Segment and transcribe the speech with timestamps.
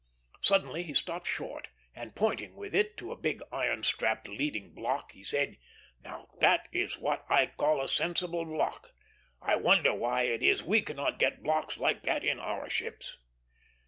[0.41, 5.11] Suddenly he stopped short, and pointing with it to a big iron strapped leading block,
[5.11, 5.59] he said,
[6.03, 8.95] "Now that is what I call a sensible block;
[9.43, 13.19] I wonder why it is we cannot get blocks like that in our ships."